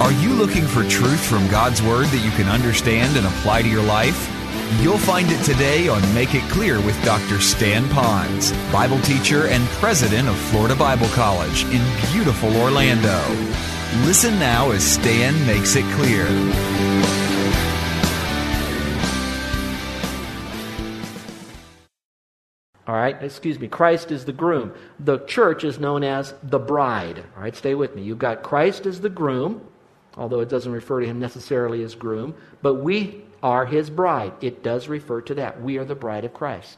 [0.00, 3.68] Are you looking for truth from God's Word that you can understand and apply to
[3.68, 4.30] your life?
[4.80, 7.40] You'll find it today on Make It Clear with Dr.
[7.40, 13.18] Stan Ponz, Bible teacher and president of Florida Bible College in beautiful Orlando.
[14.06, 16.26] Listen now as Stan makes it clear.
[22.86, 23.66] All right, excuse me.
[23.66, 24.72] Christ is the groom.
[25.00, 27.24] The church is known as the bride.
[27.36, 28.02] All right, stay with me.
[28.02, 29.68] You've got Christ as the groom,
[30.18, 34.32] although it doesn't refer to him necessarily as groom, but we are his bride.
[34.40, 35.62] It does refer to that.
[35.62, 36.76] We are the bride of Christ.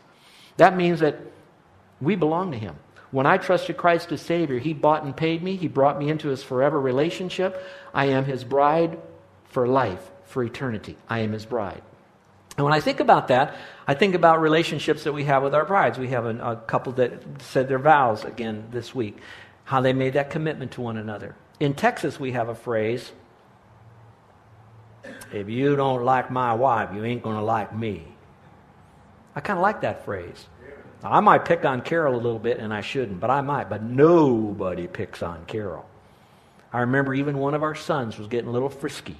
[0.58, 1.18] That means that
[2.00, 2.76] we belong to him.
[3.10, 5.56] When I trusted Christ as Savior, he bought and paid me.
[5.56, 7.64] He brought me into his forever relationship.
[7.92, 8.98] I am his bride
[9.46, 10.96] for life, for eternity.
[11.08, 11.82] I am his bride.
[12.56, 15.64] And when I think about that, I think about relationships that we have with our
[15.64, 15.98] brides.
[15.98, 19.16] We have a, a, couple that said their vows again this week,
[19.64, 21.34] how they made that commitment to one another.
[21.58, 23.12] In Texas, we have a phrase
[25.32, 28.04] if you don't like my wife, you ain't going to like me.
[29.34, 30.46] I kind of like that phrase.
[31.02, 33.70] Now, I might pick on Carol a little bit, and I shouldn't, but I might.
[33.70, 35.88] But nobody picks on Carol.
[36.72, 39.16] I remember even one of our sons was getting a little frisky.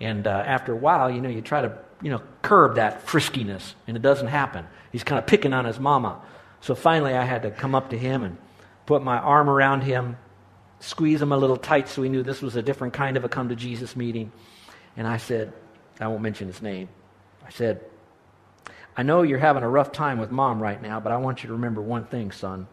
[0.00, 3.74] And uh, after a while, you know, you try to you know, curb that friskiness,
[3.86, 4.66] and it doesn't happen.
[4.92, 6.20] He's kind of picking on his mama.
[6.60, 8.36] So finally, I had to come up to him and
[8.84, 10.18] put my arm around him,
[10.80, 13.28] squeeze him a little tight so he knew this was a different kind of a
[13.28, 14.32] come to Jesus meeting.
[14.96, 15.52] And I said,
[16.00, 16.88] I won't mention his name.
[17.44, 17.80] I said,
[18.96, 21.48] I know you're having a rough time with mom right now, but I want you
[21.48, 22.68] to remember one thing, son.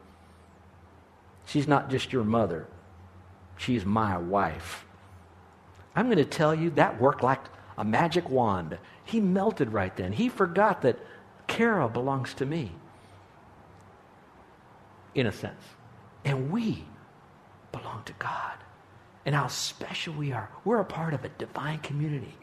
[1.46, 2.68] She's not just your mother,
[3.58, 4.86] she's my wife.
[5.96, 7.42] I'm going to tell you that worked like
[7.78, 8.78] a magic wand.
[9.04, 10.14] He melted right then.
[10.14, 11.00] He forgot that
[11.48, 12.72] Carol belongs to me,
[15.16, 15.64] in a sense.
[16.24, 16.86] And we
[17.72, 18.58] belong to God.
[19.26, 20.50] And how special we are.
[20.66, 22.34] We're a part of a divine community.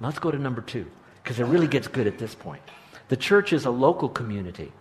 [0.00, 0.86] Let's go to number two,
[1.22, 2.62] because it really gets good at this point.
[3.08, 4.72] The church is a local community.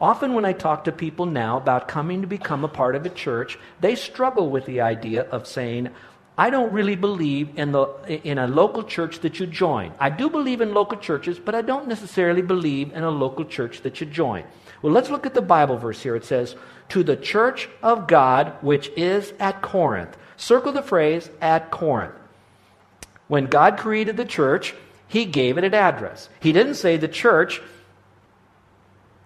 [0.00, 3.10] Often, when I talk to people now about coming to become a part of a
[3.10, 5.90] church, they struggle with the idea of saying,
[6.38, 7.86] I don't really believe in, the,
[8.24, 9.92] in a local church that you join.
[9.98, 13.82] I do believe in local churches, but I don't necessarily believe in a local church
[13.82, 14.44] that you join.
[14.80, 16.16] Well, let's look at the Bible verse here.
[16.16, 16.56] It says,
[16.90, 20.16] To the church of God which is at Corinth.
[20.40, 22.14] Circle the phrase, at Corinth.
[23.28, 24.74] When God created the church,
[25.06, 26.30] he gave it an address.
[26.40, 27.60] He didn't say the church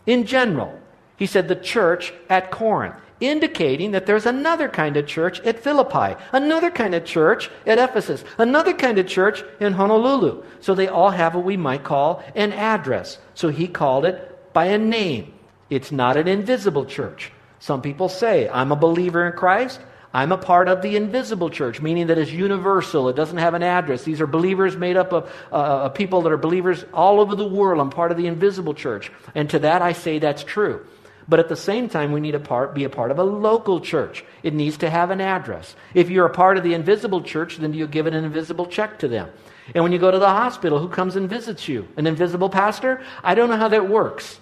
[0.06, 0.78] in general,
[1.16, 6.20] he said the church at Corinth indicating that there's another kind of church at Philippi,
[6.32, 10.42] another kind of church at Ephesus, another kind of church in Honolulu.
[10.60, 13.18] So they all have what we might call an address.
[13.34, 15.32] So he called it by a name.
[15.70, 17.30] It's not an invisible church.
[17.60, 19.80] Some people say, I'm a believer in Christ.
[20.14, 23.08] I'm a part of the invisible church, meaning that it's universal.
[23.08, 24.04] It doesn't have an address.
[24.04, 27.80] These are believers made up of, uh, people that are believers all over the world.
[27.80, 29.10] I'm part of the invisible church.
[29.34, 30.86] And to that, I say that's true.
[31.28, 34.24] But at the same time, we need to be a part of a local church.
[34.44, 35.74] It needs to have an address.
[35.94, 39.08] If you're a part of the invisible church, then you give an invisible check to
[39.08, 39.30] them.
[39.74, 41.88] And when you go to the hospital, who comes and visits you?
[41.96, 43.02] An invisible pastor?
[43.24, 44.38] I don't know how that works.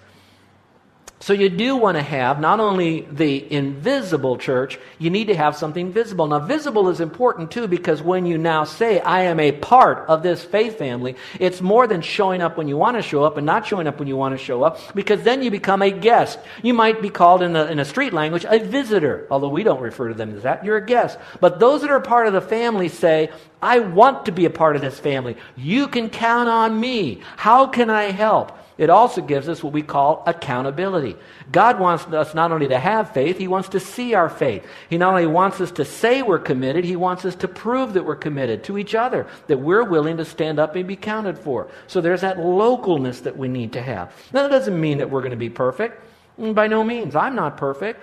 [1.23, 5.55] So you do want to have not only the invisible church, you need to have
[5.55, 6.27] something visible.
[6.27, 10.21] Now, visible is important too because when you now say, I am a part of
[10.21, 13.45] this faith family, it's more than showing up when you want to show up and
[13.45, 16.39] not showing up when you want to show up because then you become a guest.
[16.61, 19.79] You might be called in a, in a street language a visitor, although we don't
[19.79, 20.65] refer to them as that.
[20.65, 21.17] You're a guest.
[21.39, 23.31] But those that are part of the family say,
[23.61, 25.37] I want to be a part of this family.
[25.55, 27.21] You can count on me.
[27.37, 28.51] How can I help?
[28.77, 31.15] It also gives us what we call accountability.
[31.51, 34.65] God wants us not only to have faith, He wants to see our faith.
[34.89, 38.05] He not only wants us to say we're committed, He wants us to prove that
[38.05, 41.67] we're committed to each other, that we're willing to stand up and be counted for.
[41.87, 44.11] So there's that localness that we need to have.
[44.33, 46.01] Now, that doesn't mean that we're going to be perfect.
[46.39, 47.15] Mm, by no means.
[47.15, 48.01] I'm not perfect.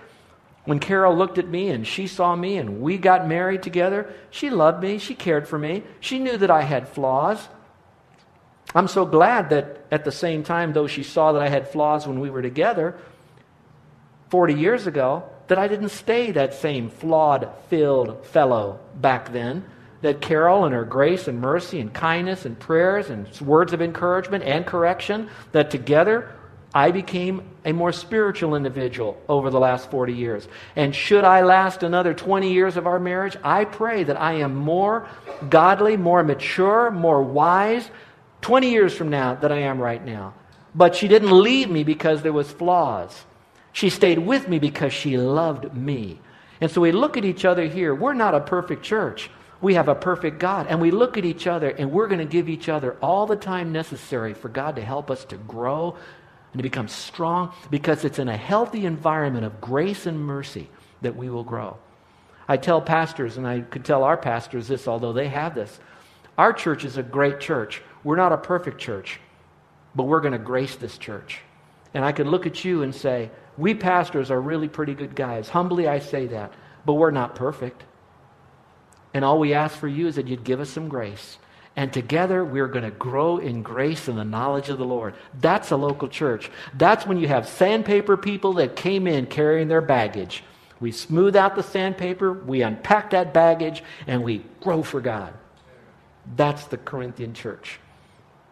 [0.64, 4.50] When Carol looked at me and she saw me and we got married together, she
[4.50, 4.98] loved me.
[4.98, 5.82] She cared for me.
[6.00, 7.48] She knew that I had flaws.
[8.74, 12.06] I'm so glad that at the same time, though she saw that I had flaws
[12.06, 12.96] when we were together
[14.28, 19.64] 40 years ago, that I didn't stay that same flawed, filled fellow back then.
[20.02, 24.44] That Carol and her grace and mercy and kindness and prayers and words of encouragement
[24.44, 26.32] and correction, that together
[26.72, 30.46] I became a more spiritual individual over the last 40 years.
[30.76, 34.54] And should I last another 20 years of our marriage, I pray that I am
[34.54, 35.08] more
[35.48, 37.90] godly, more mature, more wise
[38.42, 40.34] 20 years from now than I am right now.
[40.74, 43.24] But she didn't leave me because there was flaws.
[43.72, 46.20] She stayed with me because she loved me.
[46.60, 47.94] And so we look at each other here.
[47.94, 49.30] We're not a perfect church.
[49.60, 50.66] We have a perfect God.
[50.68, 53.36] And we look at each other and we're going to give each other all the
[53.36, 55.96] time necessary for God to help us to grow
[56.52, 60.68] and to become strong because it's in a healthy environment of grace and mercy
[61.02, 61.76] that we will grow.
[62.48, 65.78] I tell pastors, and I could tell our pastors this, although they have this.
[66.36, 67.80] Our church is a great church.
[68.04, 69.20] We're not a perfect church,
[69.94, 71.40] but we're going to grace this church.
[71.92, 75.48] And I could look at you and say, we pastors are really pretty good guys.
[75.48, 76.52] Humbly, I say that,
[76.86, 77.82] but we're not perfect.
[79.12, 81.38] And all we ask for you is that you'd give us some grace
[81.76, 85.14] and together we're going to grow in grace and the knowledge of the Lord.
[85.40, 86.50] That's a local church.
[86.74, 90.42] That's when you have sandpaper people that came in carrying their baggage.
[90.80, 95.32] We smooth out the sandpaper, we unpack that baggage, and we grow for God.
[96.36, 97.78] That's the Corinthian church.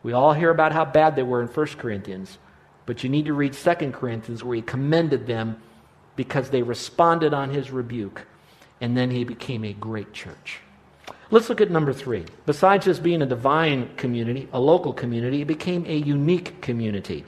[0.09, 2.39] We all hear about how bad they were in 1 Corinthians,
[2.87, 5.61] but you need to read 2 Corinthians where he commended them
[6.17, 8.23] because they responded on his rebuke,
[8.81, 10.61] and then he became a great church.
[11.31, 12.25] Let's look at number three.
[12.47, 17.27] Besides just being a divine community, a local community, it became a unique community.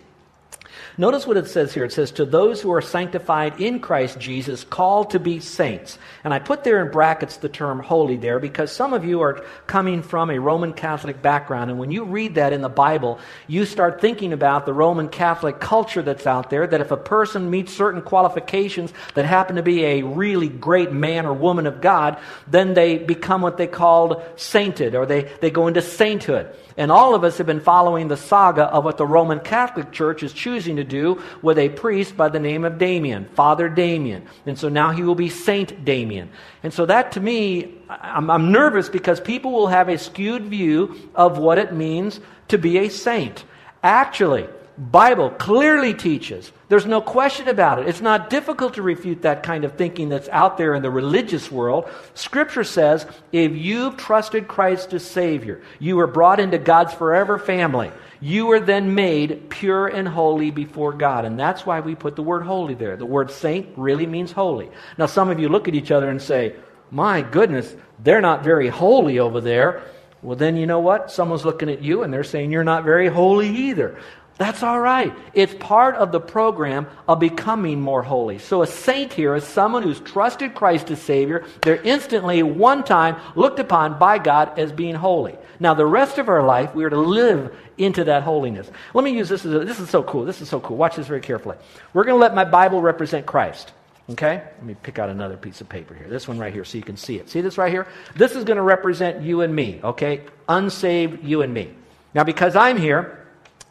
[0.98, 1.84] Notice what it says here.
[1.84, 5.98] It says, To those who are sanctified in Christ Jesus, called to be saints.
[6.24, 9.44] And I put there in brackets the term holy there because some of you are
[9.66, 11.70] coming from a Roman Catholic background.
[11.70, 15.60] And when you read that in the Bible, you start thinking about the Roman Catholic
[15.60, 19.84] culture that's out there that if a person meets certain qualifications that happen to be
[19.84, 24.94] a really great man or woman of God, then they become what they called sainted
[24.94, 26.54] or they, they go into sainthood.
[26.76, 30.22] And all of us have been following the saga of what the Roman Catholic Church
[30.22, 34.26] is choosing to do with a priest by the name of Damien, Father Damien.
[34.46, 36.30] And so now he will be Saint Damien.
[36.62, 41.10] And so that to me, I'm, I'm nervous because people will have a skewed view
[41.14, 43.44] of what it means to be a saint.
[43.82, 44.46] Actually,
[44.80, 46.50] Bible clearly teaches.
[46.70, 47.88] There's no question about it.
[47.88, 51.52] It's not difficult to refute that kind of thinking that's out there in the religious
[51.52, 51.86] world.
[52.14, 57.92] Scripture says if you've trusted Christ as Savior, you were brought into God's forever family.
[58.22, 61.26] You were then made pure and holy before God.
[61.26, 62.96] And that's why we put the word holy there.
[62.96, 64.70] The word saint really means holy.
[64.96, 66.54] Now, some of you look at each other and say,
[66.90, 69.82] my goodness, they're not very holy over there.
[70.22, 71.10] Well, then you know what?
[71.10, 73.98] Someone's looking at you and they're saying you're not very holy either.
[74.40, 75.12] That's all right.
[75.34, 78.38] It's part of the program of becoming more holy.
[78.38, 81.44] So a saint here is someone who's trusted Christ as Savior.
[81.60, 85.36] They're instantly, one time, looked upon by God as being holy.
[85.60, 88.70] Now, the rest of our life, we are to live into that holiness.
[88.94, 89.44] Let me use this.
[89.44, 90.24] As a, this is so cool.
[90.24, 90.78] This is so cool.
[90.78, 91.58] Watch this very carefully.
[91.92, 93.74] We're going to let my Bible represent Christ.
[94.08, 94.36] Okay?
[94.36, 96.08] Let me pick out another piece of paper here.
[96.08, 97.28] This one right here so you can see it.
[97.28, 97.86] See this right here?
[98.16, 99.80] This is going to represent you and me.
[99.84, 100.22] Okay?
[100.48, 101.74] Unsaved you and me.
[102.14, 103.19] Now, because I'm here,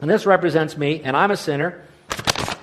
[0.02, 1.82] and this represents me, and I'm a sinner.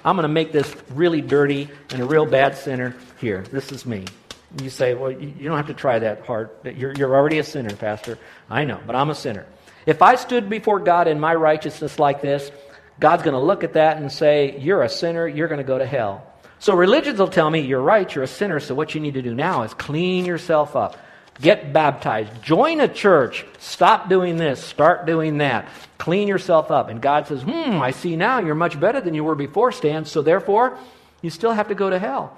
[0.05, 3.43] I'm going to make this really dirty and a real bad sinner here.
[3.51, 4.05] This is me.
[4.51, 6.51] And you say, well, you don't have to try that hard.
[6.65, 8.19] You're, you're already a sinner, Pastor.
[8.49, 9.47] I know, but I'm a sinner.
[9.85, 12.51] If I stood before God in my righteousness like this,
[12.99, 15.79] God's going to look at that and say, You're a sinner, you're going to go
[15.79, 16.33] to hell.
[16.59, 19.23] So religions will tell me, You're right, you're a sinner, so what you need to
[19.23, 20.97] do now is clean yourself up.
[21.41, 22.43] Get baptized.
[22.43, 23.45] Join a church.
[23.59, 24.63] Stop doing this.
[24.63, 25.69] Start doing that.
[25.99, 26.89] Clean yourself up.
[26.89, 30.05] And God says, Hmm, I see now you're much better than you were before, Stan.
[30.05, 30.79] So therefore,
[31.21, 32.37] you still have to go to hell.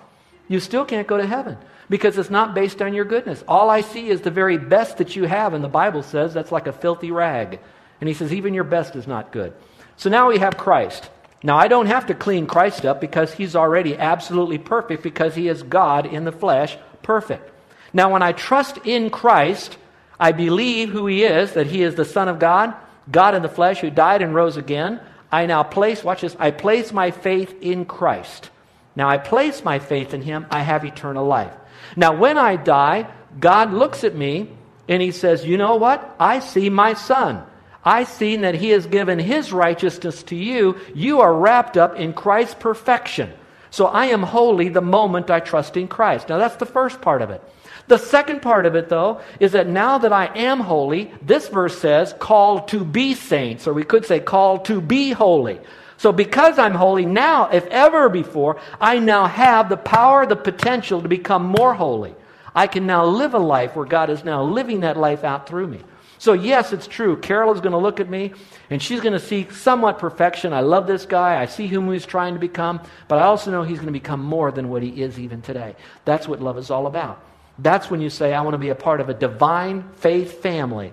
[0.49, 1.59] You still can't go to heaven
[1.91, 3.45] because it's not based on your goodness.
[3.47, 5.55] All I see is the very best that you have.
[5.55, 7.61] And the Bible says that's like a filthy rag.
[8.01, 9.53] And He says, Even your best is not good.
[9.97, 11.11] So now we have Christ.
[11.43, 15.47] Now, I don't have to clean Christ up because He's already absolutely perfect because He
[15.47, 17.53] is God in the flesh, perfect.
[17.93, 19.77] Now, when I trust in Christ,
[20.21, 22.75] I believe who He is, that He is the Son of God,
[23.11, 25.01] God in the flesh, who died and rose again.
[25.31, 28.51] I now place, watch this, I place my faith in Christ.
[28.97, 31.53] Now, I place my faith in Him, I have eternal life.
[31.97, 34.51] Now, when I die, God looks at me
[34.89, 36.17] and He says, You know what?
[36.19, 37.45] I see my Son.
[37.85, 40.77] I see that He has given His righteousness to you.
[40.95, 43.33] You are wrapped up in Christ's perfection.
[43.71, 46.29] So I am holy the moment I trust in Christ.
[46.29, 47.43] Now, that's the first part of it.
[47.89, 51.79] The second part of it, though, is that now that I am holy, this verse
[51.79, 55.59] says, called to be saints, or we could say, called to be holy.
[55.97, 61.03] So because I'm holy now, if ever before, I now have the power, the potential
[61.03, 62.15] to become more holy.
[62.55, 65.67] I can now live a life where God is now living that life out through
[65.67, 65.81] me.
[66.19, 67.17] So, yes, it's true.
[67.17, 68.33] Carol is going to look at me
[68.71, 70.53] and she's going to see somewhat perfection.
[70.53, 71.41] I love this guy.
[71.41, 74.23] I see whom he's trying to become, but I also know he's going to become
[74.23, 75.77] more than what he is even today.
[76.05, 77.25] That's what love is all about.
[77.59, 80.93] That's when you say, I want to be a part of a divine faith family.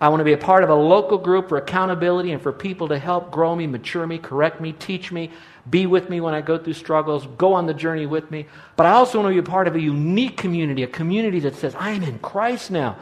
[0.00, 2.88] I want to be a part of a local group for accountability and for people
[2.88, 5.30] to help grow me, mature me, correct me, teach me,
[5.68, 8.46] be with me when I go through struggles, go on the journey with me.
[8.76, 11.54] But I also want to be a part of a unique community, a community that
[11.56, 12.96] says, I am in Christ now.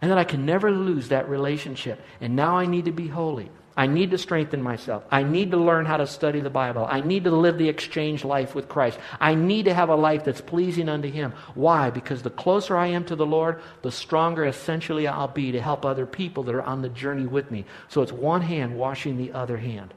[0.00, 2.00] And that I can never lose that relationship.
[2.20, 3.50] And now I need to be holy.
[3.76, 5.04] I need to strengthen myself.
[5.10, 6.86] I need to learn how to study the Bible.
[6.88, 8.98] I need to live the exchange life with Christ.
[9.20, 11.34] I need to have a life that's pleasing unto Him.
[11.54, 11.90] Why?
[11.90, 15.84] Because the closer I am to the Lord, the stronger essentially I'll be to help
[15.84, 17.66] other people that are on the journey with me.
[17.88, 19.92] So it's one hand washing the other hand.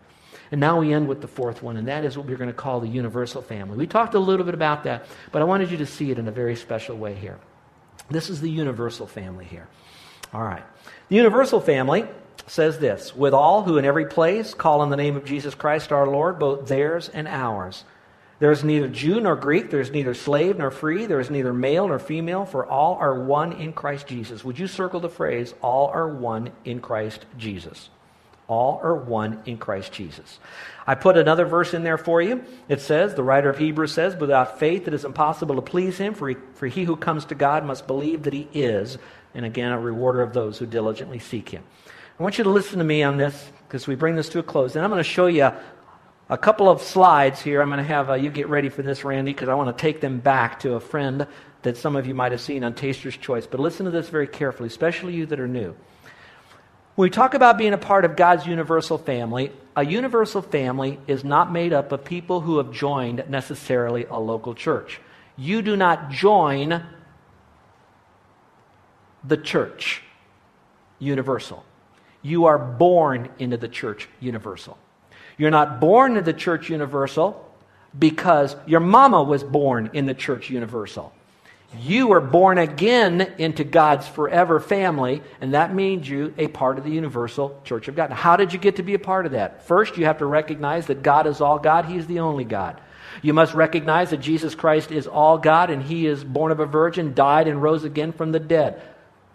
[0.51, 2.53] And now we end with the fourth one, and that is what we're going to
[2.53, 3.77] call the universal family.
[3.77, 6.27] We talked a little bit about that, but I wanted you to see it in
[6.27, 7.39] a very special way here.
[8.09, 9.67] This is the universal family here.
[10.33, 10.63] All right.
[11.09, 12.07] The universal family
[12.49, 15.91] says this With all who in every place call on the name of Jesus Christ
[15.91, 17.83] our Lord, both theirs and ours.
[18.39, 21.53] There is neither Jew nor Greek, there is neither slave nor free, there is neither
[21.53, 24.45] male nor female, for all are one in Christ Jesus.
[24.45, 27.89] Would you circle the phrase, all are one in Christ Jesus?
[28.47, 30.39] All are one in Christ Jesus.
[30.87, 32.43] I put another verse in there for you.
[32.69, 36.13] It says, the writer of Hebrews says, without faith it is impossible to please him,
[36.13, 38.97] for he, for he who comes to God must believe that he is,
[39.35, 41.63] and again, a rewarder of those who diligently seek him.
[42.19, 44.43] I want you to listen to me on this because we bring this to a
[44.43, 44.75] close.
[44.75, 45.51] And I'm going to show you
[46.27, 47.61] a couple of slides here.
[47.61, 49.81] I'm going to have uh, you get ready for this, Randy, because I want to
[49.81, 51.25] take them back to a friend
[51.61, 53.47] that some of you might have seen on Taster's Choice.
[53.47, 55.73] But listen to this very carefully, especially you that are new.
[56.95, 61.23] When we talk about being a part of God's universal family, a universal family is
[61.23, 64.99] not made up of people who have joined necessarily a local church.
[65.37, 66.83] You do not join
[69.23, 70.03] the church
[70.99, 71.63] universal.
[72.21, 74.77] You are born into the church universal.
[75.37, 77.45] You're not born into the church universal
[77.97, 81.13] because your mama was born in the church universal.
[81.79, 86.83] You were born again into God's forever family, and that means you a part of
[86.83, 88.09] the universal church of God.
[88.09, 89.65] Now, how did you get to be a part of that?
[89.67, 92.81] First, you have to recognize that God is all God, He is the only God.
[93.21, 96.65] You must recognize that Jesus Christ is all God, and He is born of a
[96.65, 98.81] virgin, died, and rose again from the dead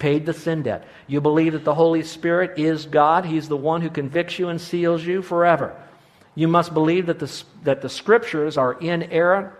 [0.04, 0.86] paid the sin debt.
[1.06, 3.24] You believe that the Holy Spirit is God.
[3.24, 5.74] He's the one who convicts you and seals you forever.
[6.34, 9.50] You must believe that the, that the scriptures are inerrant,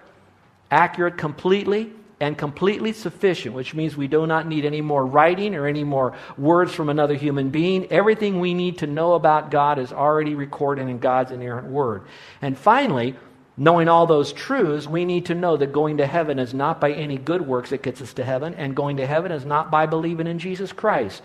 [0.71, 5.67] accurate completely, and completely sufficient, which means we do not need any more writing or
[5.67, 7.91] any more words from another human being.
[7.91, 12.03] Everything we need to know about God is already recorded in God's inerrant word.
[12.43, 13.17] And finally,
[13.57, 16.93] Knowing all those truths, we need to know that going to heaven is not by
[16.93, 19.87] any good works that gets us to heaven, and going to heaven is not by
[19.87, 21.23] believing in Jesus Christ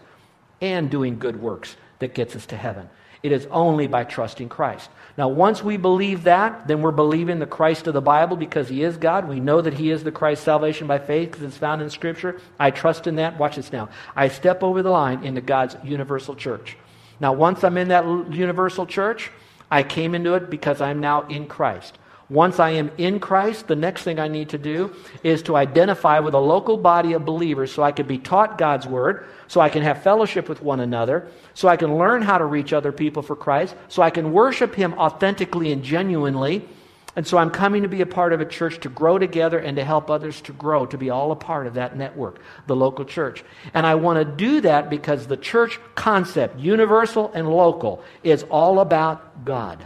[0.61, 2.89] and doing good works that gets us to heaven.
[3.21, 4.89] It is only by trusting Christ.
[5.17, 8.83] Now, once we believe that, then we're believing the Christ of the Bible because He
[8.83, 9.27] is God.
[9.27, 12.39] We know that He is the Christ salvation by faith because it's found in Scripture.
[12.57, 13.37] I trust in that.
[13.37, 13.89] Watch this now.
[14.15, 16.77] I step over the line into God's universal church.
[17.19, 19.31] Now, once I'm in that universal church,
[19.69, 21.98] I came into it because I'm now in Christ.
[22.29, 26.19] Once I am in Christ, the next thing I need to do is to identify
[26.19, 29.69] with a local body of believers so I can be taught God's word, so I
[29.69, 33.23] can have fellowship with one another, so I can learn how to reach other people
[33.23, 36.67] for Christ, so I can worship Him authentically and genuinely.
[37.15, 39.75] And so I'm coming to be a part of a church to grow together and
[39.77, 43.05] to help others to grow, to be all a part of that network, the local
[43.05, 43.43] church.
[43.73, 48.79] And I want to do that because the church concept, universal and local, is all
[48.79, 49.83] about God.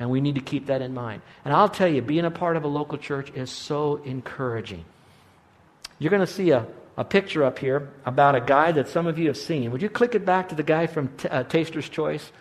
[0.00, 1.20] And we need to keep that in mind.
[1.44, 4.84] And I'll tell you, being a part of a local church is so encouraging.
[5.98, 6.66] You're going to see a,
[6.96, 9.70] a picture up here about a guy that some of you have seen.
[9.70, 12.32] Would you click it back to the guy from T- uh, Taster's Choice?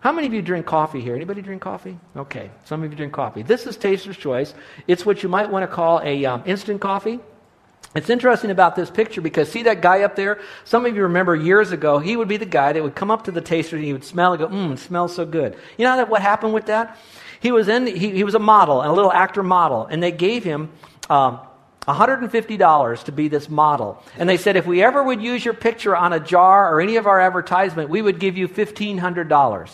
[0.00, 1.14] How many of you drink coffee here?
[1.14, 1.98] Anybody drink coffee?
[2.16, 3.42] Okay, some of you drink coffee.
[3.42, 4.52] This is Taster's Choice.
[4.88, 7.20] It's what you might want to call a um, instant coffee.
[7.96, 10.40] It's interesting about this picture because see that guy up there?
[10.64, 13.24] Some of you remember years ago, he would be the guy that would come up
[13.24, 15.56] to the taster and he would smell and go, mmm, it smells so good.
[15.78, 16.98] You know that what happened with that?
[17.40, 20.44] He was in, he, he was a model, a little actor model, and they gave
[20.44, 20.70] him
[21.08, 21.40] um,
[21.86, 24.02] $150 to be this model.
[24.18, 26.96] And they said, if we ever would use your picture on a jar or any
[26.96, 29.70] of our advertisement, we would give you $1,500.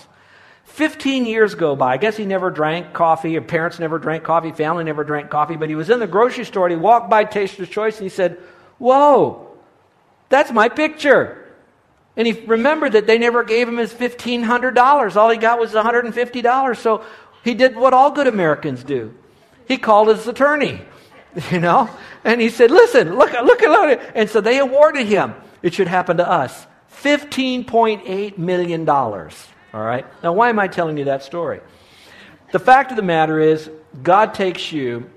[0.73, 1.93] 15 years go by.
[1.93, 5.57] I guess he never drank coffee, or parents never drank coffee, family never drank coffee,
[5.57, 8.09] but he was in the grocery store and he walked by Taster's Choice and he
[8.09, 8.39] said,
[8.79, 9.51] Whoa,
[10.31, 11.55] that's my picture.
[12.17, 15.17] And he remembered that they never gave him his $1,500.
[15.17, 16.77] All he got was $150.
[16.79, 17.05] So
[17.45, 19.15] he did what all good Americans do.
[19.69, 20.81] He called his attorney,
[21.51, 21.91] you know,
[22.25, 24.01] and he said, listen, look, look at look.
[24.15, 25.35] And so they awarded him.
[25.63, 26.67] It should happen to us.
[27.03, 28.87] $15.8 million.
[29.73, 30.07] All right?
[30.23, 31.61] Now, why am I telling you that story?
[32.53, 33.71] The fact of the matter is,
[34.03, 35.11] God takes you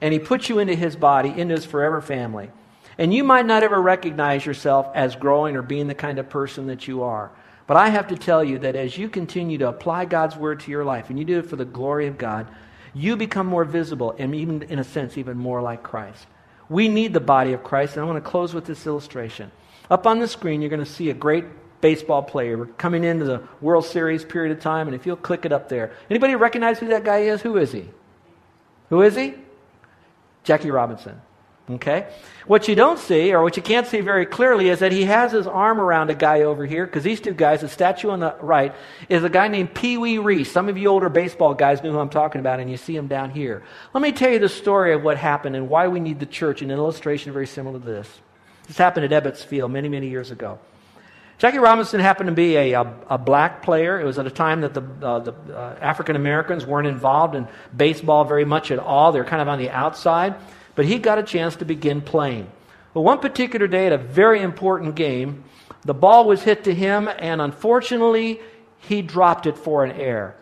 [0.00, 2.50] and he puts you into his body, into his forever family.
[2.98, 6.66] And you might not ever recognize yourself as growing or being the kind of person
[6.66, 7.30] that you are.
[7.66, 10.70] But I have to tell you that as you continue to apply God's word to
[10.70, 12.48] your life, and you do it for the glory of God,
[12.92, 16.26] you become more visible and even, in a sense, even more like Christ.
[16.68, 19.50] We need the body of Christ, and I want to close with this illustration.
[19.90, 21.44] Up on the screen, you're going to see a great
[21.82, 22.64] baseball player.
[22.78, 25.92] Coming into the World Series period of time, and if you'll click it up there.
[26.08, 27.42] Anybody recognize who that guy is?
[27.42, 27.90] Who is he?
[28.88, 29.34] Who is he?
[30.44, 31.20] Jackie Robinson.
[31.70, 32.08] Okay?
[32.46, 35.30] What you don't see, or what you can't see very clearly, is that he has
[35.30, 38.34] his arm around a guy over here, because these two guys, the statue on the
[38.40, 38.74] right,
[39.08, 40.50] is a guy named Pee Wee Reese.
[40.50, 43.06] Some of you older baseball guys know who I'm talking about, and you see him
[43.06, 43.62] down here.
[43.94, 46.62] Let me tell you the story of what happened and why we need the church,
[46.62, 48.20] in an illustration very similar to this.
[48.66, 50.58] This happened at Ebbets Field many, many years ago.
[51.42, 54.00] Jackie Robinson happened to be a, a, a, black player.
[54.00, 57.48] It was at a time that the, uh, the uh, African Americans weren't involved in
[57.76, 59.10] baseball very much at all.
[59.10, 60.36] They were kind of on the outside.
[60.76, 62.48] But he got a chance to begin playing.
[62.94, 65.42] But one particular day at a very important game,
[65.84, 68.38] the ball was hit to him, and unfortunately,
[68.78, 70.36] he dropped it for an error.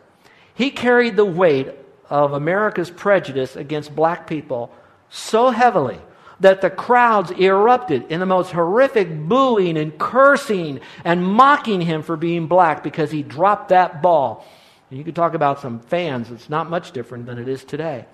[0.53, 1.71] He carried the weight
[2.11, 4.71] of America's prejudice against black people
[5.09, 5.99] so heavily
[6.41, 12.17] that the crowds erupted in the most horrific booing and cursing and mocking him for
[12.17, 14.47] being black because he dropped that ball.
[14.91, 18.07] And you could talk about some fans, it's not much different than it is today.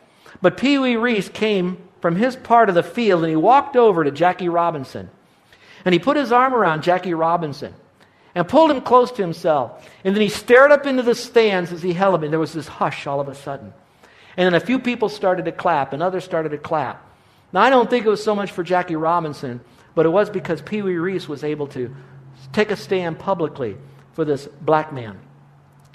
[0.43, 4.05] But Pee Wee Reese came from his part of the field and he walked over
[4.05, 5.09] to Jackie Robinson.
[5.85, 7.73] And he put his arm around Jackie Robinson
[8.35, 9.89] and pulled him close to himself.
[10.05, 12.53] And then he stared up into the stands as he held him, and there was
[12.53, 13.73] this hush all of a sudden.
[14.37, 17.06] And then a few people started to clap, and others started to clap.
[17.57, 19.63] Now, I don't think it was so much for Jackie Robinson,
[19.95, 21.97] but it was because Pee Wee Reese was able to
[22.53, 23.79] take a stand publicly
[24.13, 25.19] for this black man.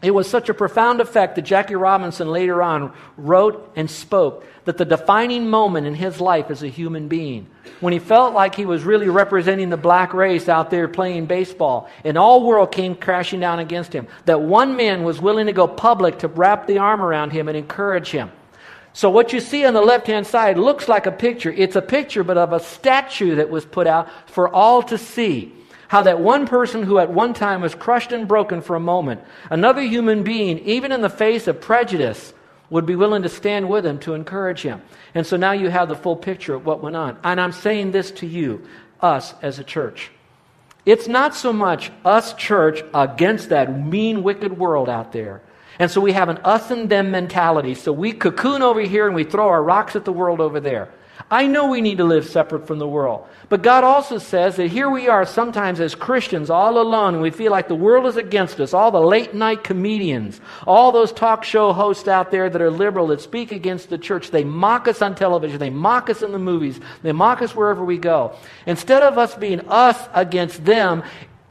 [0.01, 4.79] It was such a profound effect that Jackie Robinson later on wrote and spoke that
[4.79, 7.45] the defining moment in his life as a human being,
[7.79, 11.87] when he felt like he was really representing the black race out there playing baseball,
[12.03, 15.67] and all world came crashing down against him, that one man was willing to go
[15.67, 18.31] public to wrap the arm around him and encourage him.
[18.93, 21.51] So what you see on the left-hand side looks like a picture.
[21.51, 25.53] It's a picture, but of a statue that was put out for all to see.
[25.87, 29.21] How that one person who at one time was crushed and broken for a moment,
[29.49, 32.33] another human being, even in the face of prejudice,
[32.69, 34.81] would be willing to stand with him to encourage him.
[35.13, 37.17] And so now you have the full picture of what went on.
[37.23, 38.65] And I'm saying this to you,
[39.01, 40.11] us as a church.
[40.85, 45.41] It's not so much us, church, against that mean, wicked world out there.
[45.81, 47.73] And so we have an us and them mentality.
[47.73, 50.89] So we cocoon over here and we throw our rocks at the world over there.
[51.31, 53.27] I know we need to live separate from the world.
[53.49, 57.31] But God also says that here we are sometimes as Christians all alone and we
[57.31, 58.75] feel like the world is against us.
[58.75, 63.07] All the late night comedians, all those talk show hosts out there that are liberal
[63.07, 66.37] that speak against the church, they mock us on television, they mock us in the
[66.37, 68.35] movies, they mock us wherever we go.
[68.67, 71.01] Instead of us being us against them,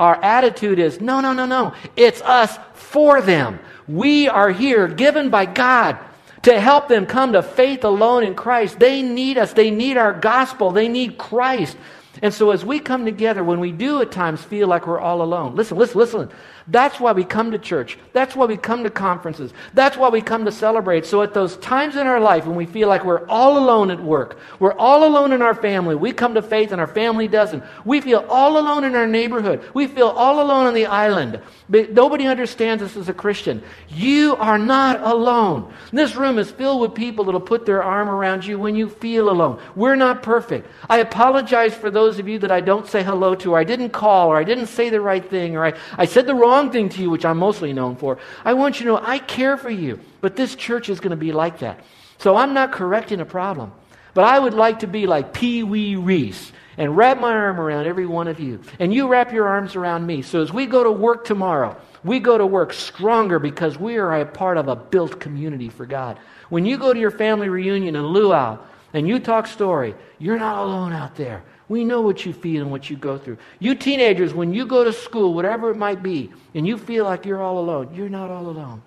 [0.00, 1.74] our attitude is no, no, no, no.
[1.94, 3.60] It's us for them.
[3.86, 5.98] We are here given by God
[6.42, 8.78] to help them come to faith alone in Christ.
[8.78, 9.52] They need us.
[9.52, 10.70] They need our gospel.
[10.70, 11.76] They need Christ.
[12.22, 15.20] And so as we come together, when we do at times feel like we're all
[15.20, 16.30] alone, listen, listen, listen.
[16.70, 17.98] That's why we come to church.
[18.12, 19.52] That's why we come to conferences.
[19.74, 21.04] That's why we come to celebrate.
[21.04, 24.00] So at those times in our life when we feel like we're all alone at
[24.00, 27.64] work, we're all alone in our family, we come to faith and our family doesn't.
[27.84, 29.68] We feel all alone in our neighborhood.
[29.74, 31.40] We feel all alone on the island.
[31.68, 33.62] But nobody understands us as a Christian.
[33.88, 35.72] You are not alone.
[35.92, 39.28] This room is filled with people that'll put their arm around you when you feel
[39.28, 39.60] alone.
[39.74, 40.68] We're not perfect.
[40.88, 43.90] I apologize for those of you that I don't say hello to, or I didn't
[43.90, 46.90] call, or I didn't say the right thing, or I, I said the wrong thing
[46.90, 49.70] to you, which I'm mostly known for, I want you to know I care for
[49.70, 49.98] you.
[50.20, 51.80] But this church is going to be like that.
[52.18, 53.72] So I'm not correcting a problem.
[54.12, 57.86] But I would like to be like Pee Wee Reese and wrap my arm around
[57.86, 58.60] every one of you.
[58.78, 60.22] And you wrap your arms around me.
[60.22, 64.20] So as we go to work tomorrow, we go to work stronger because we are
[64.20, 66.18] a part of a built community for God.
[66.48, 68.58] When you go to your family reunion in Luau
[68.92, 71.42] and you talk story, you're not alone out there.
[71.70, 73.38] We know what you feel and what you go through.
[73.60, 77.24] You teenagers, when you go to school, whatever it might be, and you feel like
[77.24, 78.82] you're all alone, you're not all alone.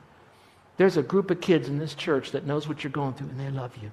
[0.76, 3.39] There's a group of kids in this church that knows what you're going through, and
[3.39, 3.89] they love you.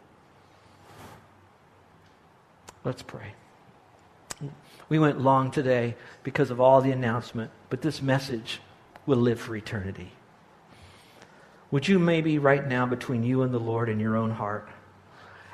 [2.83, 3.33] Let's pray.
[4.89, 8.61] We went long today because of all the announcement, but this message
[9.07, 10.11] will live for eternity.
[11.71, 14.69] Would you maybe right now, between you and the Lord in your own heart,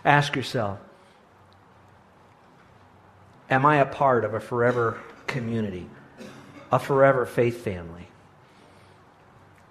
[0.07, 0.79] ask yourself
[3.49, 5.89] Am I a part of a forever community,
[6.73, 8.09] a forever faith family?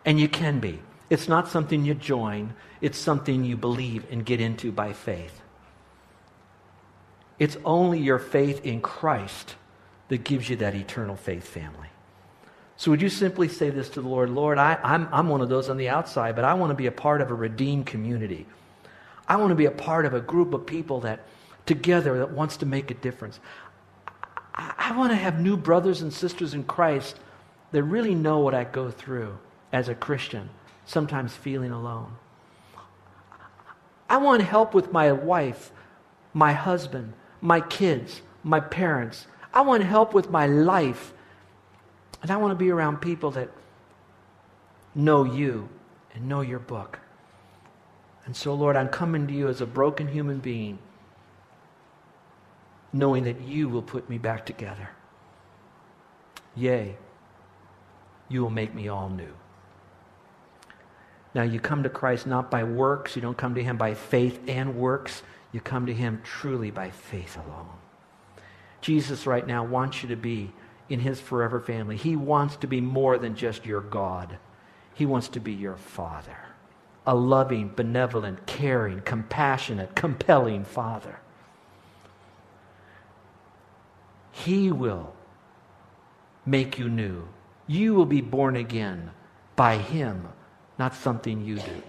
[0.06, 0.80] And you can be.
[1.10, 5.42] It's not something you join, it's something you believe and get into by faith.
[7.38, 9.56] It's only your faith in Christ
[10.08, 11.90] that gives you that eternal faith family.
[12.78, 14.30] So, would you simply say this to the Lord?
[14.30, 16.76] Lord, I, am I'm, I'm one of those on the outside, but I want to
[16.76, 18.46] be a part of a redeemed community.
[19.28, 21.22] I want to be a part of a group of people that
[21.66, 23.40] together that wants to make a difference.
[24.56, 27.20] I, want to have new brothers and sisters in Christ
[27.72, 29.38] that really know what I go through
[29.74, 30.50] as a Christian,
[30.86, 32.16] sometimes feeling alone.
[34.10, 35.72] I want help with my wife,
[36.34, 39.28] my husband, my kids, my parents.
[39.54, 41.14] I want help with my life.
[42.22, 43.50] And I want to be around people that
[44.94, 45.68] know you
[46.14, 47.00] and know your book.
[48.26, 50.80] And so, Lord, I'm coming to you as a broken human being,
[52.96, 54.90] knowing that you will put me back together.
[56.56, 56.96] Yea,
[58.30, 59.34] you will make me all new.
[61.34, 64.40] Now, you come to Christ not by works, you don't come to Him by faith
[64.48, 65.22] and works.
[65.52, 67.68] You come to Him truly by faith alone.
[68.80, 70.54] Jesus, right now, wants you to be
[70.88, 71.98] in His forever family.
[71.98, 74.38] He wants to be more than just your God,
[74.94, 76.38] He wants to be your Father.
[77.06, 81.20] A loving, benevolent, caring, compassionate, compelling Father.
[84.36, 85.14] He will
[86.46, 87.28] make you new.
[87.68, 89.12] You will be born again
[89.56, 90.28] by Him,
[90.78, 91.82] not something you do.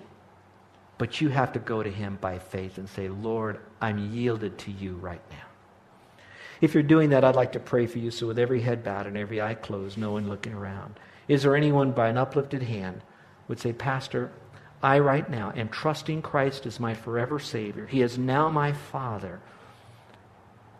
[0.97, 4.71] But you have to go to Him by faith and say, Lord, I'm yielded to
[4.71, 6.23] you right now.
[6.61, 8.13] If you're doing that, I'd like to pray for you.
[8.13, 11.57] So, with every head bowed and every eye closed, no one looking around, is there
[11.57, 13.03] anyone by an uplifted hand
[13.49, 14.31] would say, Pastor,
[14.83, 17.87] I right now am trusting Christ as my forever Savior.
[17.87, 19.41] He is now my Father.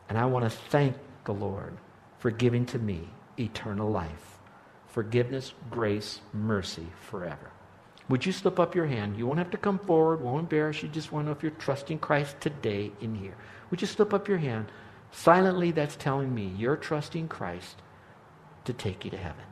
[0.09, 0.95] And I want to thank
[1.27, 1.77] the Lord
[2.19, 3.09] for giving to me
[3.39, 4.39] eternal life,
[4.89, 7.51] forgiveness, grace, mercy forever.
[8.09, 9.19] Would you slip up your hand?
[9.19, 10.89] You won't have to come forward, won't embarrass you.
[10.89, 13.35] Just want to know if you're trusting Christ today in here.
[13.71, 14.71] Would you slip up your hand?
[15.11, 17.77] Silently, that's telling me you're trusting Christ
[18.65, 19.45] to take you to heaven.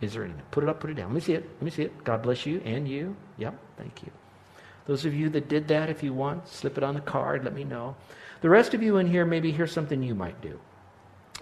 [0.00, 0.42] Is there anything?
[0.50, 1.08] Put it up, put it down.
[1.08, 1.44] Let me see it.
[1.44, 2.04] Let me see it.
[2.04, 3.14] God bless you and you.
[3.36, 4.10] Yep, thank you.
[4.86, 7.44] Those of you that did that, if you want, slip it on the card.
[7.44, 7.96] Let me know.
[8.40, 10.58] The rest of you in here, maybe here's something you might do.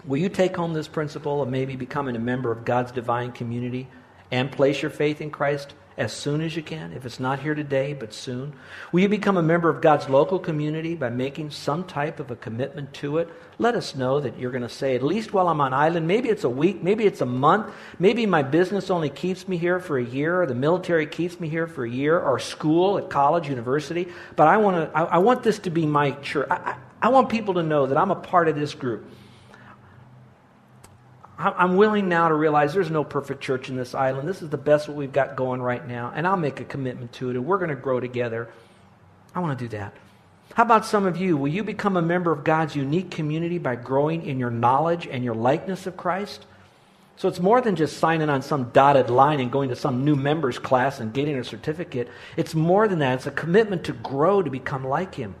[0.05, 3.87] Will you take home this principle of maybe becoming a member of God's divine community
[4.31, 7.53] and place your faith in Christ as soon as you can, if it's not here
[7.53, 8.53] today, but soon?
[8.93, 12.37] Will you become a member of God's local community by making some type of a
[12.37, 13.27] commitment to it?
[13.57, 16.29] Let us know that you're going to say, at least while I'm on island, maybe
[16.29, 19.97] it's a week, maybe it's a month, maybe my business only keeps me here for
[19.97, 23.49] a year, or the military keeps me here for a year, or school at college,
[23.49, 24.07] university,
[24.37, 26.47] but I want, to, I, I want this to be my church.
[26.49, 29.05] I, I, I want people to know that I'm a part of this group.
[31.39, 34.27] I'm willing now to realize there's no perfect church in this island.
[34.27, 37.13] This is the best what we've got going right now, and I'll make a commitment
[37.13, 38.49] to it, and we're going to grow together.
[39.33, 39.93] I want to do that.
[40.55, 41.37] How about some of you?
[41.37, 45.23] Will you become a member of God's unique community by growing in your knowledge and
[45.23, 46.45] your likeness of Christ?
[47.15, 50.17] So it's more than just signing on some dotted line and going to some new
[50.17, 52.09] members class and getting a certificate.
[52.35, 53.15] It's more than that.
[53.15, 55.35] It's a commitment to grow to become like Him.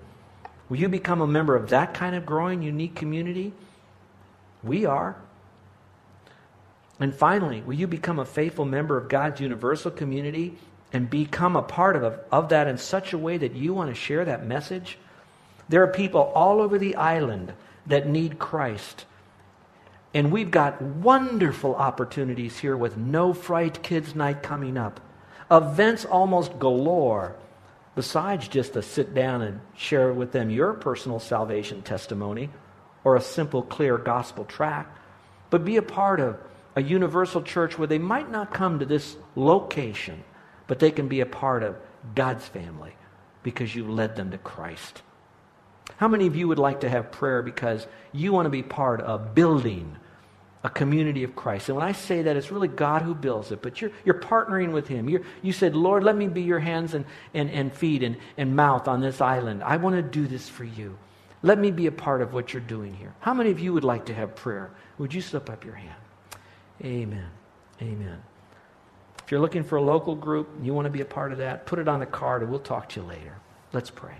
[0.69, 3.51] Will you become a member of that kind of growing, unique community?
[4.63, 5.17] We are.
[6.99, 10.57] And finally, will you become a faithful member of God's universal community
[10.91, 13.95] and become a part of, of that in such a way that you want to
[13.95, 14.97] share that message?
[15.69, 17.53] There are people all over the island
[17.85, 19.05] that need Christ.
[20.13, 24.99] And we've got wonderful opportunities here with No Fright Kids Night coming up.
[25.51, 27.35] Events almost galore,
[27.95, 32.49] besides just to sit down and share with them your personal salvation testimony
[33.03, 34.97] or a simple, clear gospel tract,
[35.49, 36.37] but be a part of
[36.75, 40.23] a universal church where they might not come to this location,
[40.67, 41.75] but they can be a part of
[42.15, 42.93] God's family
[43.43, 45.01] because you led them to Christ.
[45.97, 49.01] How many of you would like to have prayer because you want to be part
[49.01, 49.97] of building
[50.63, 51.69] a community of Christ?
[51.69, 54.71] And when I say that, it's really God who builds it, but you're, you're partnering
[54.71, 55.09] with Him.
[55.09, 58.55] You're, you said, Lord, let me be your hands and, and, and feet and, and
[58.55, 59.63] mouth on this island.
[59.63, 60.97] I want to do this for you.
[61.41, 63.13] Let me be a part of what you're doing here.
[63.21, 64.71] How many of you would like to have prayer?
[64.97, 65.95] Would you slip up your hand?
[66.83, 67.29] Amen.
[67.81, 68.21] Amen.
[69.23, 71.37] If you're looking for a local group, and you want to be a part of
[71.37, 73.35] that, put it on the card and we'll talk to you later.
[73.73, 74.15] Let's pray.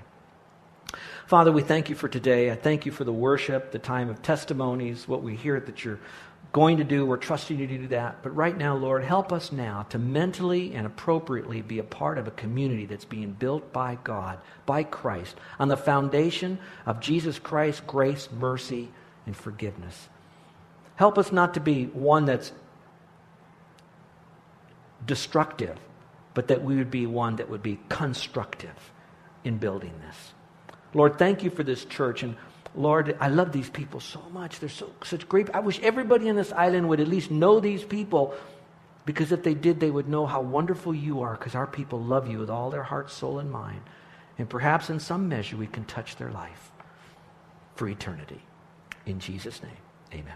[1.26, 2.52] Father, we thank you for today.
[2.52, 6.00] I thank you for the worship, the time of testimonies, what we hear that you're
[6.52, 7.06] going to do.
[7.06, 8.24] We're trusting you to do that.
[8.24, 12.28] But right now, Lord, help us now to mentally and appropriately be a part of
[12.28, 17.86] a community that's being built by God, by Christ, on the foundation of Jesus Christ,
[17.86, 18.89] grace, mercy,
[19.26, 20.10] and forgiveness.
[20.99, 22.51] Help us not to be one that's
[25.05, 25.77] destructive,
[26.33, 28.91] but that we would be one that would be constructive
[29.45, 30.33] in building this.
[30.93, 32.21] Lord, thank you for this church.
[32.21, 32.35] And
[32.75, 34.59] Lord, I love these people so much.
[34.59, 35.49] They're so such great.
[35.51, 38.33] I wish everybody on this island would at least know these people
[39.05, 42.27] because if they did, they would know how wonderful you are because our people love
[42.27, 43.83] you with all their heart, soul, and mind.
[44.38, 46.73] And perhaps in some measure we can touch their life
[47.75, 48.41] for eternity.
[49.05, 49.81] In Jesus' name,
[50.12, 50.35] amen.